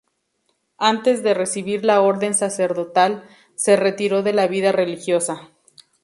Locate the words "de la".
4.23-4.47